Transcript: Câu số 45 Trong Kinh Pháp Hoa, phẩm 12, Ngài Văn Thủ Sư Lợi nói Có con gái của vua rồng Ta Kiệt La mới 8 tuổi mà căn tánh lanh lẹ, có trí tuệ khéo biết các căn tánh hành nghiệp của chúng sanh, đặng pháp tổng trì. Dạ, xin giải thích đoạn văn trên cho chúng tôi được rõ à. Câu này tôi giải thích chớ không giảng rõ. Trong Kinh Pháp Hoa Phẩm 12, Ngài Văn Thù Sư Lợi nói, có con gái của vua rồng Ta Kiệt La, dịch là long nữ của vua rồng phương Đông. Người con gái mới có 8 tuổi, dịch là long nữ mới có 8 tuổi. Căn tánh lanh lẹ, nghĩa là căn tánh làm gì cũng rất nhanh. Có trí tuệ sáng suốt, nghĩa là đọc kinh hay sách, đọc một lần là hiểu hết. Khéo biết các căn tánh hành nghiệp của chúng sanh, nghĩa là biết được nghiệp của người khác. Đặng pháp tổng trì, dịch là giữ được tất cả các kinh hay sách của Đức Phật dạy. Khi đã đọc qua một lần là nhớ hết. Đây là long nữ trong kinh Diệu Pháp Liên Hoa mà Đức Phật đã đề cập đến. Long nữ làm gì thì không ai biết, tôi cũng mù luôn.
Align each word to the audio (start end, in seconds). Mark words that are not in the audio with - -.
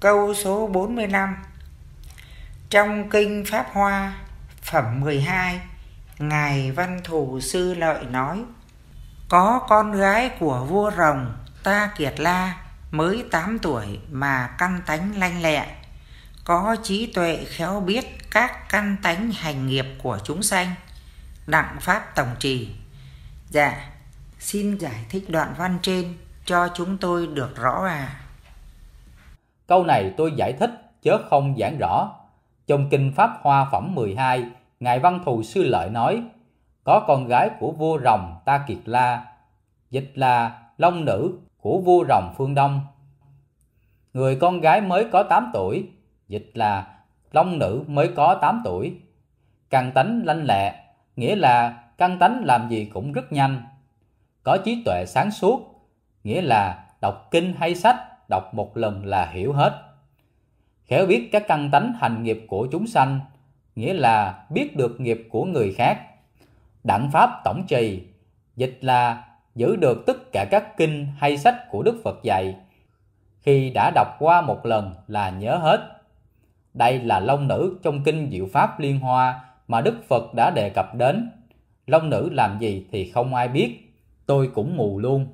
Câu 0.00 0.34
số 0.34 0.66
45 0.66 1.36
Trong 2.70 3.10
Kinh 3.10 3.44
Pháp 3.46 3.66
Hoa, 3.72 4.14
phẩm 4.62 5.00
12, 5.00 5.60
Ngài 6.18 6.72
Văn 6.72 7.00
Thủ 7.04 7.40
Sư 7.40 7.74
Lợi 7.74 8.04
nói 8.04 8.44
Có 9.28 9.66
con 9.68 9.92
gái 9.92 10.30
của 10.40 10.64
vua 10.64 10.90
rồng 10.96 11.36
Ta 11.62 11.90
Kiệt 11.96 12.20
La 12.20 12.56
mới 12.90 13.24
8 13.30 13.58
tuổi 13.58 14.00
mà 14.10 14.54
căn 14.58 14.80
tánh 14.86 15.18
lanh 15.18 15.42
lẹ, 15.42 15.66
có 16.44 16.76
trí 16.82 17.12
tuệ 17.12 17.44
khéo 17.48 17.80
biết 17.80 18.30
các 18.30 18.68
căn 18.68 18.96
tánh 19.02 19.32
hành 19.32 19.66
nghiệp 19.66 19.86
của 20.02 20.18
chúng 20.24 20.42
sanh, 20.42 20.74
đặng 21.46 21.76
pháp 21.80 22.14
tổng 22.14 22.36
trì. 22.38 22.74
Dạ, 23.50 23.88
xin 24.38 24.78
giải 24.78 25.04
thích 25.08 25.30
đoạn 25.30 25.54
văn 25.58 25.78
trên 25.82 26.16
cho 26.44 26.68
chúng 26.74 26.98
tôi 26.98 27.26
được 27.26 27.56
rõ 27.56 27.84
à. 27.86 28.25
Câu 29.66 29.84
này 29.84 30.14
tôi 30.16 30.32
giải 30.36 30.52
thích 30.52 30.70
chớ 31.02 31.18
không 31.30 31.54
giảng 31.58 31.78
rõ. 31.78 32.12
Trong 32.66 32.88
Kinh 32.90 33.12
Pháp 33.16 33.30
Hoa 33.42 33.68
Phẩm 33.72 33.94
12, 33.94 34.44
Ngài 34.80 34.98
Văn 34.98 35.20
Thù 35.24 35.42
Sư 35.42 35.64
Lợi 35.64 35.90
nói, 35.90 36.22
có 36.84 37.04
con 37.06 37.26
gái 37.26 37.50
của 37.60 37.72
vua 37.72 37.98
rồng 38.04 38.34
Ta 38.44 38.64
Kiệt 38.66 38.78
La, 38.84 39.26
dịch 39.90 40.12
là 40.14 40.58
long 40.78 41.04
nữ 41.04 41.38
của 41.60 41.78
vua 41.78 42.04
rồng 42.08 42.34
phương 42.36 42.54
Đông. 42.54 42.80
Người 44.14 44.36
con 44.36 44.60
gái 44.60 44.80
mới 44.80 45.06
có 45.12 45.22
8 45.22 45.50
tuổi, 45.52 45.88
dịch 46.28 46.50
là 46.54 46.86
long 47.32 47.58
nữ 47.58 47.84
mới 47.86 48.08
có 48.16 48.38
8 48.40 48.60
tuổi. 48.64 48.96
Căn 49.70 49.92
tánh 49.92 50.22
lanh 50.24 50.44
lẹ, 50.44 50.74
nghĩa 51.16 51.36
là 51.36 51.82
căn 51.98 52.18
tánh 52.18 52.44
làm 52.44 52.68
gì 52.68 52.90
cũng 52.94 53.12
rất 53.12 53.32
nhanh. 53.32 53.62
Có 54.42 54.58
trí 54.64 54.82
tuệ 54.84 55.04
sáng 55.06 55.30
suốt, 55.30 55.60
nghĩa 56.24 56.42
là 56.42 56.84
đọc 57.00 57.28
kinh 57.30 57.54
hay 57.58 57.74
sách, 57.74 57.96
đọc 58.30 58.54
một 58.54 58.76
lần 58.76 59.06
là 59.06 59.30
hiểu 59.30 59.52
hết. 59.52 59.82
Khéo 60.84 61.06
biết 61.06 61.28
các 61.32 61.44
căn 61.48 61.70
tánh 61.70 61.92
hành 62.00 62.22
nghiệp 62.22 62.44
của 62.48 62.68
chúng 62.72 62.86
sanh, 62.86 63.20
nghĩa 63.76 63.94
là 63.94 64.44
biết 64.50 64.76
được 64.76 65.00
nghiệp 65.00 65.28
của 65.30 65.44
người 65.44 65.72
khác. 65.72 66.00
Đặng 66.84 67.10
pháp 67.12 67.30
tổng 67.44 67.64
trì, 67.68 68.02
dịch 68.56 68.78
là 68.80 69.24
giữ 69.54 69.76
được 69.76 70.06
tất 70.06 70.32
cả 70.32 70.44
các 70.50 70.76
kinh 70.76 71.06
hay 71.18 71.38
sách 71.38 71.70
của 71.70 71.82
Đức 71.82 72.00
Phật 72.04 72.22
dạy. 72.22 72.56
Khi 73.40 73.70
đã 73.70 73.90
đọc 73.94 74.16
qua 74.18 74.40
một 74.40 74.66
lần 74.66 74.94
là 75.06 75.30
nhớ 75.30 75.56
hết. 75.56 75.80
Đây 76.74 76.98
là 76.98 77.20
long 77.20 77.48
nữ 77.48 77.78
trong 77.82 78.02
kinh 78.04 78.30
Diệu 78.32 78.46
Pháp 78.52 78.80
Liên 78.80 79.00
Hoa 79.00 79.44
mà 79.68 79.80
Đức 79.80 79.94
Phật 80.08 80.34
đã 80.34 80.50
đề 80.50 80.70
cập 80.70 80.94
đến. 80.94 81.30
Long 81.86 82.10
nữ 82.10 82.28
làm 82.32 82.58
gì 82.58 82.86
thì 82.90 83.10
không 83.10 83.34
ai 83.34 83.48
biết, 83.48 83.94
tôi 84.26 84.50
cũng 84.54 84.76
mù 84.76 84.98
luôn. 84.98 85.26